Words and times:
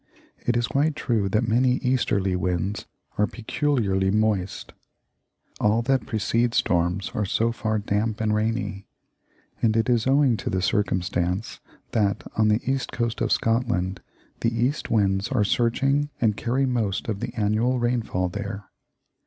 It 0.47 0.57
is 0.57 0.65
quite 0.69 0.95
true 0.95 1.29
that 1.29 1.47
many 1.47 1.73
easterly 1.75 2.35
winds 2.35 2.87
are 3.19 3.27
peculiarly 3.27 4.09
moist; 4.09 4.73
all 5.59 5.83
that 5.83 6.07
precede 6.07 6.55
storms 6.55 7.11
are 7.13 7.23
so 7.23 7.51
far 7.51 7.77
damp 7.77 8.19
and 8.19 8.33
rainy; 8.33 8.87
and 9.61 9.77
it 9.77 9.91
is 9.91 10.07
owing 10.07 10.37
to 10.37 10.49
this 10.49 10.65
circumstance 10.65 11.59
that, 11.91 12.23
on 12.35 12.47
the 12.47 12.61
east 12.65 12.91
coast 12.91 13.21
of 13.21 13.31
Scotland, 13.31 14.01
the 14.39 14.49
east 14.51 14.89
winds 14.89 15.27
are 15.29 15.43
searching 15.43 16.09
and 16.19 16.35
carry 16.35 16.65
most 16.65 17.07
of 17.07 17.19
the 17.19 17.31
annual 17.35 17.77
rainfall 17.77 18.27
there. 18.27 18.71